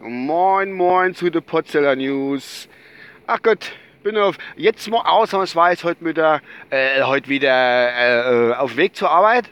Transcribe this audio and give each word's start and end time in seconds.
Moin, 0.00 0.72
moin 0.72 1.14
zu 1.14 1.30
den 1.30 1.44
Potzeller 1.44 1.94
News. 1.94 2.68
Ach 3.24 3.40
Gott, 3.40 3.70
bin 4.02 4.16
auf, 4.16 4.36
jetzt 4.56 4.90
mal 4.90 5.02
ausnahmsweise 5.02 5.84
heute 5.84 6.04
wieder, 6.04 6.42
äh, 6.70 7.04
heute 7.04 7.28
wieder 7.28 8.50
äh, 8.50 8.54
auf 8.54 8.76
Weg 8.76 8.96
zur 8.96 9.10
Arbeit. 9.10 9.48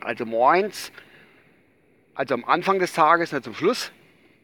Also 0.00 0.26
moins, 0.26 0.90
also 2.16 2.34
am 2.34 2.44
Anfang 2.44 2.80
des 2.80 2.92
Tages, 2.92 3.30
nicht 3.30 3.44
zum 3.44 3.54
Schluss, 3.54 3.92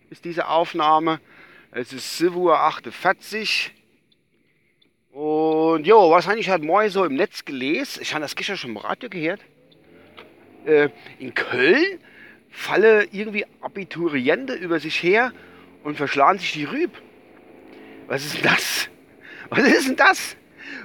ist 0.09 0.25
diese 0.25 0.47
Aufnahme. 0.47 1.19
Es 1.73 1.93
ist 1.93 2.21
7.48 2.21 3.71
Uhr. 5.15 5.75
Und 5.75 5.85
jo, 5.85 6.13
was 6.13 6.29
habe 6.29 6.39
ich 6.39 6.49
heute 6.49 6.65
morgen 6.65 6.91
so 6.91 7.05
im 7.05 7.17
Netz 7.17 7.45
gelesen? 7.45 8.03
Ich 8.03 8.15
habe 8.15 8.23
das 8.23 8.37
gestern 8.37 8.57
schon 8.57 8.71
im 8.71 8.77
Radio 8.77 9.11
gehört 9.11 9.41
äh, 10.69 10.91
in 11.19 11.35
Köln 11.35 11.99
falle 12.51 13.09
irgendwie 13.13 13.47
Abituriente 13.61 14.55
über 14.55 14.81
sich 14.81 15.03
her 15.03 15.33
und 15.83 15.97
verschlagen 15.97 16.39
sich 16.39 16.53
die 16.53 16.65
Rüb. 16.65 16.91
Was 18.07 18.25
ist 18.25 18.37
denn 18.37 18.43
das? 18.43 18.89
Was 19.49 19.61
ist 19.61 19.89
denn 19.89 19.97
das? 19.97 20.37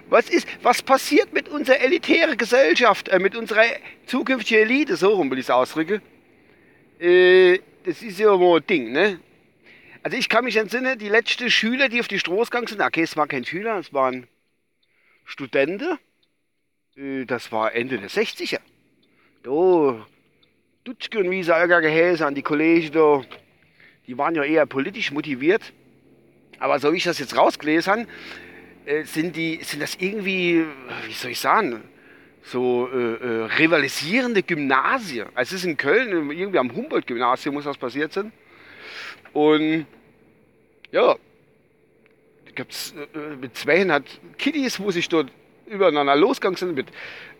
Was, 0.09 0.29
ist, 0.29 0.47
was 0.61 0.81
passiert 0.81 1.33
mit 1.33 1.49
unserer 1.49 1.81
elitären 1.81 2.37
Gesellschaft, 2.37 3.09
äh, 3.09 3.19
mit 3.19 3.35
unserer 3.35 3.63
zukünftigen 4.05 4.63
Elite, 4.63 4.95
so 4.95 5.09
rum 5.13 5.29
will 5.29 5.39
ich 5.39 5.45
es 5.45 5.49
ausdrücken? 5.49 6.01
Äh, 6.99 7.59
das 7.83 8.01
ist 8.01 8.19
ja 8.19 8.35
mal 8.37 8.57
ein 8.57 8.67
Ding, 8.67 8.91
ne? 8.91 9.19
Also 10.03 10.17
ich 10.17 10.29
kann 10.29 10.43
mich 10.43 10.57
entsinnen, 10.57 10.99
die 10.99 11.09
letzten 11.09 11.49
Schüler, 11.49 11.89
die 11.89 11.99
auf 11.99 12.07
die 12.07 12.19
Straße 12.19 12.51
gegangen 12.51 12.67
sind, 12.67 12.81
okay, 12.81 13.03
es 13.03 13.15
waren 13.15 13.29
keine 13.29 13.45
Schüler, 13.45 13.77
es 13.77 13.93
waren 13.93 14.27
Studenten, 15.25 15.97
äh, 16.95 17.25
das 17.25 17.51
war 17.51 17.73
Ende 17.73 17.97
der 17.97 18.09
60er 18.09 18.59
da, 19.43 20.05
Dutschke 20.83 21.19
und 21.19 21.29
wie 21.29 21.43
sie 21.43 21.53
alle 21.53 21.81
geheißen 21.81 22.25
an 22.25 22.35
die 22.35 22.41
Kollegen 22.41 22.91
da, 22.91 23.21
die 24.07 24.17
waren 24.17 24.35
ja 24.35 24.43
eher 24.43 24.65
politisch 24.65 25.11
motiviert. 25.11 25.73
Aber 26.59 26.79
so 26.79 26.91
wie 26.91 26.97
ich 26.97 27.03
das 27.03 27.19
jetzt 27.19 27.37
rausgelesen 27.37 27.91
habe, 27.91 28.07
äh, 28.85 29.03
sind, 29.03 29.35
die, 29.35 29.59
sind 29.63 29.81
das 29.81 29.95
irgendwie, 29.95 30.65
wie 31.07 31.13
soll 31.13 31.31
ich 31.31 31.39
sagen, 31.39 31.83
so 32.43 32.89
äh, 32.91 32.97
äh, 32.97 33.43
rivalisierende 33.57 34.43
Gymnasien. 34.43 35.27
Also 35.35 35.55
es 35.55 35.61
ist 35.61 35.65
in 35.65 35.77
Köln, 35.77 36.31
irgendwie 36.31 36.59
am 36.59 36.73
Humboldt-Gymnasium 36.73 37.55
muss 37.55 37.63
das 37.65 37.77
passiert 37.77 38.11
sein. 38.13 38.31
Und 39.31 39.85
ja, 40.91 41.15
gibt's, 42.55 42.93
äh, 43.13 43.35
mit 43.35 43.57
200 43.57 44.05
Kiddies, 44.37 44.79
wo 44.79 44.91
sich 44.91 45.07
dort 45.09 45.31
übereinander 45.65 46.15
losgegangen 46.15 46.57
sind, 46.57 46.75
mit, 46.75 46.87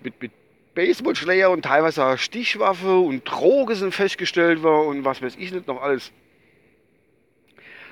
mit, 0.02 0.22
mit 0.22 0.32
Baseballschläger 0.76 1.52
und 1.52 1.64
teilweise 1.64 2.04
auch 2.04 2.18
Stichwaffe 2.18 2.98
und 2.98 3.24
Droge 3.26 3.76
sind 3.76 3.94
festgestellt 3.94 4.64
worden 4.64 4.88
und 4.88 5.06
was 5.06 5.22
weiß 5.22 5.36
ich 5.38 5.52
nicht 5.52 5.68
noch 5.68 5.82
alles. 5.82 6.12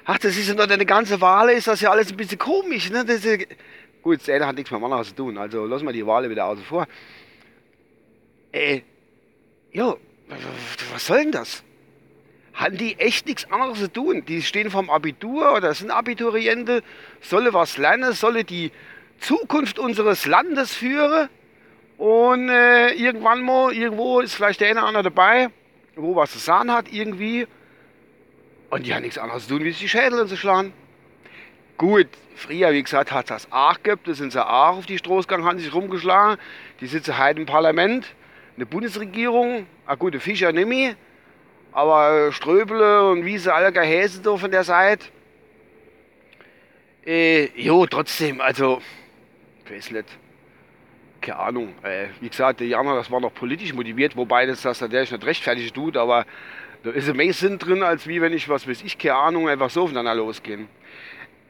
Ach, 0.05 0.17
das 0.17 0.35
ist 0.35 0.47
ja 0.47 0.55
noch 0.55 0.67
eine 0.67 0.85
ganze 0.85 1.21
Wahl, 1.21 1.49
ist 1.49 1.67
das 1.67 1.81
ja 1.81 1.91
alles 1.91 2.11
ein 2.11 2.17
bisschen 2.17 2.39
komisch. 2.39 2.89
Ne? 2.89 3.05
Das 3.05 3.23
ist, 3.23 3.47
gut, 4.01 4.27
das 4.27 4.43
hat 4.43 4.55
nichts 4.55 4.71
mit 4.71 4.79
dem 4.79 4.83
anderen 4.83 5.03
zu 5.03 5.15
tun, 5.15 5.37
also 5.37 5.65
lassen 5.65 5.85
wir 5.85 5.93
die 5.93 6.05
Wahl 6.05 6.27
wieder 6.27 6.45
außen 6.45 6.63
vor. 6.63 6.87
Äh, 8.51 8.81
jo, 9.71 9.97
was 10.91 11.05
soll 11.05 11.19
denn 11.19 11.31
das? 11.31 11.63
Haben 12.53 12.77
die 12.77 12.99
echt 12.99 13.27
nichts 13.27 13.49
anderes 13.51 13.79
zu 13.79 13.93
tun? 13.93 14.25
Die 14.25 14.41
stehen 14.41 14.71
vom 14.71 14.89
Abitur 14.89 15.53
oder 15.55 15.73
sind 15.73 15.91
Abituriente, 15.91 16.83
solle 17.21 17.53
was 17.53 17.77
lernen, 17.77 18.13
solle 18.13 18.43
die 18.43 18.71
Zukunft 19.19 19.77
unseres 19.77 20.25
Landes 20.25 20.73
führen 20.73 21.29
und 22.01 22.49
äh, 22.49 22.93
irgendwann 22.93 23.43
mal, 23.43 23.71
irgendwo 23.71 24.21
ist 24.21 24.33
vielleicht 24.33 24.59
der 24.59 24.69
eine 24.69 24.79
oder 24.79 24.87
andere 24.87 25.03
dabei, 25.03 25.49
wo 25.95 26.15
was 26.15 26.31
zu 26.31 26.39
sagen 26.39 26.71
hat, 26.71 26.91
irgendwie. 26.91 27.45
Und 28.71 28.87
die 28.87 28.95
haben 28.95 29.03
nichts 29.03 29.19
anderes 29.19 29.43
zu 29.43 29.49
tun, 29.53 29.63
wie 29.63 29.69
sich 29.69 29.81
die 29.81 29.89
Schädel 29.89 30.21
anzuschlagen. 30.21 30.73
Gut, 31.77 32.07
früher, 32.35 32.71
wie 32.71 32.81
gesagt, 32.81 33.11
hat 33.11 33.25
es 33.25 33.45
das 33.45 33.51
auch 33.51 33.83
gehabt, 33.83 34.07
da 34.07 34.15
sind 34.15 34.31
sie 34.31 34.43
auch 34.43 34.77
auf 34.77 34.87
die 34.87 34.97
Straße 34.97 35.27
haben 35.29 35.59
sich 35.59 35.71
rumgeschlagen. 35.75 36.41
Die 36.79 36.87
sitzen 36.87 37.19
heute 37.19 37.39
im 37.39 37.45
Parlament, 37.45 38.07
eine 38.55 38.65
Bundesregierung, 38.65 39.67
a 39.85 39.93
gute 39.93 40.19
Fischer 40.19 40.51
nicht 40.51 40.67
mehr, 40.67 40.95
aber 41.71 42.31
Ströbele 42.31 43.11
und 43.11 43.25
wie 43.25 43.37
sie 43.37 43.53
alle 43.53 43.71
gehäse 43.71 44.23
da 44.23 44.35
von 44.37 44.49
der 44.49 44.63
Seite. 44.63 45.05
Äh, 47.05 47.45
jo, 47.61 47.85
trotzdem, 47.85 48.41
also, 48.41 48.81
ich 49.65 49.71
weiß 49.71 49.91
nicht 49.91 50.07
keine 51.21 51.39
Ahnung. 51.39 51.73
Äh, 51.83 52.07
wie 52.19 52.29
gesagt, 52.29 52.59
die 52.59 52.75
anderen, 52.75 52.97
das 52.97 53.11
war 53.11 53.19
noch 53.19 53.33
politisch 53.33 53.73
motiviert, 53.73 54.15
wobei 54.15 54.45
das, 54.45 54.61
das 54.61 54.81
natürlich 54.81 55.11
nicht 55.11 55.25
rechtfertig 55.25 55.71
tut, 55.71 55.95
aber 55.97 56.25
da 56.83 56.89
ist 56.89 57.13
mehr 57.13 57.31
Sinn 57.33 57.59
drin, 57.59 57.83
als 57.83 58.07
wie 58.07 58.21
wenn 58.21 58.33
ich, 58.33 58.49
was 58.49 58.67
weiß 58.67 58.81
ich, 58.83 58.97
keine 58.97 59.15
Ahnung, 59.15 59.47
einfach 59.47 59.69
so 59.69 59.83
aufeinander 59.83 60.15
losgehen. 60.15 60.67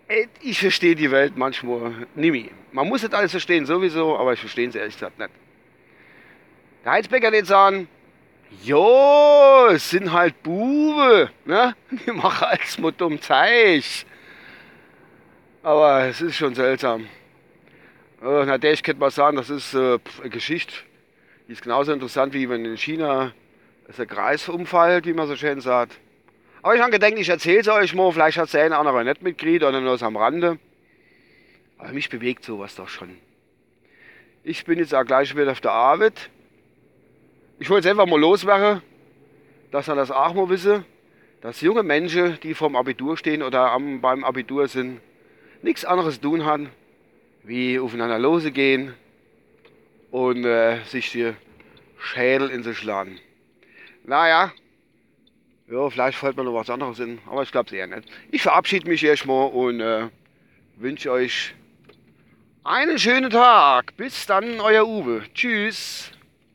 Äh, 0.07 0.27
ich 0.41 0.59
verstehe 0.59 0.95
die 0.95 1.09
Welt 1.09 1.37
manchmal 1.37 2.07
nicht. 2.15 2.51
Man 2.71 2.87
muss 2.87 3.01
nicht 3.01 3.13
alles 3.13 3.31
verstehen, 3.31 3.65
sowieso, 3.65 4.17
aber 4.17 4.33
ich 4.33 4.39
verstehe 4.39 4.67
es 4.67 4.75
ehrlich 4.75 4.95
gesagt 4.95 5.17
nicht. 5.17 5.31
Der 6.83 6.93
Heizbecker 6.93 7.31
wird 7.31 7.45
sagen, 7.45 7.87
jo, 8.63 9.67
es 9.71 9.89
sind 9.89 10.11
halt 10.11 10.41
Bube, 10.43 11.29
ne? 11.45 11.75
Die 12.05 12.11
machen 12.11 12.45
als 12.45 12.77
mal 12.77 12.91
dumm 12.91 13.21
Zeich. 13.21 14.05
Aber 15.63 16.05
es 16.05 16.21
ist 16.21 16.35
schon 16.35 16.55
seltsam. 16.55 17.07
Äh, 18.21 18.45
na, 18.45 18.59
der 18.59 18.73
ich 18.73 18.83
könnte 18.83 18.99
mal 18.99 19.09
sagen, 19.09 19.35
das 19.35 19.49
ist 19.49 19.73
äh, 19.73 19.97
eine 20.19 20.29
Geschichte, 20.29 20.73
die 21.47 21.53
ist 21.53 21.63
genauso 21.63 21.91
interessant, 21.91 22.33
wie 22.33 22.47
wenn 22.49 22.63
in 22.65 22.77
China 22.77 23.33
der 23.97 24.05
Kreis 24.05 24.47
umfällt, 24.47 25.07
wie 25.07 25.13
man 25.13 25.27
so 25.27 25.35
schön 25.35 25.59
sagt. 25.59 25.99
Aber 26.61 26.75
ich 26.75 26.81
habe 26.81 26.91
gedacht, 26.91 27.13
ich 27.17 27.29
erzähle 27.29 27.61
es 27.61 27.67
euch 27.67 27.95
mal, 27.95 28.11
vielleicht 28.11 28.37
hat 28.37 28.45
es 28.45 28.51
der 28.51 28.63
eine 28.63 28.79
oder 28.79 28.89
andere 28.89 29.03
nicht 29.03 29.23
mitgekriegt 29.23 29.63
oder 29.63 29.81
nur 29.81 29.99
am 30.01 30.15
Rande. 30.15 30.59
Aber 31.79 31.91
mich 31.93 32.09
bewegt 32.09 32.45
sowas 32.45 32.75
doch 32.75 32.87
schon. 32.87 33.17
Ich 34.43 34.65
bin 34.65 34.77
jetzt 34.77 34.93
auch 34.93 35.03
gleich 35.03 35.35
wieder 35.35 35.51
auf 35.51 35.61
der 35.61 35.71
Arbeit. 35.71 36.29
Ich 37.59 37.71
wollte 37.71 37.87
es 37.87 37.91
einfach 37.91 38.05
mal 38.05 38.19
loswerden, 38.19 38.83
dass 39.71 39.89
ihr 39.89 39.95
das 39.95 40.11
auch 40.11 40.35
mal 40.35 40.47
wissen, 40.49 40.85
dass 41.41 41.61
junge 41.61 41.81
Menschen, 41.81 42.39
die 42.43 42.53
vorm 42.53 42.75
Abitur 42.75 43.17
stehen 43.17 43.41
oder 43.41 43.71
am, 43.71 43.99
beim 43.99 44.23
Abitur 44.23 44.67
sind, 44.67 45.01
nichts 45.63 45.85
anderes 45.85 46.21
tun 46.21 46.45
haben, 46.45 46.69
wie 47.43 47.79
aufeinander 47.79 48.19
losgehen 48.19 48.93
und 50.11 50.45
äh, 50.45 50.83
sich 50.85 51.11
die 51.11 51.33
Schädel 51.99 52.49
in 52.49 52.63
sich 52.63 52.83
laden. 52.83 53.19
Naja, 54.03 54.51
ja, 55.71 55.89
vielleicht 55.89 56.17
fällt 56.17 56.35
mir 56.35 56.43
noch 56.43 56.53
was 56.53 56.69
anderes 56.69 56.99
in, 56.99 57.19
aber 57.27 57.43
ich 57.43 57.51
glaube 57.51 57.67
es 57.67 57.73
eher 57.73 57.87
nicht. 57.87 58.09
Ich 58.31 58.41
verabschiede 58.41 58.89
mich 58.89 59.03
erstmal 59.03 59.49
und 59.49 59.79
äh, 59.79 60.09
wünsche 60.75 61.11
euch 61.11 61.53
einen 62.63 62.99
schönen 62.99 63.29
Tag. 63.29 63.95
Bis 63.95 64.25
dann, 64.25 64.59
euer 64.59 64.85
Uwe. 64.85 65.23
Tschüss. 65.33 66.11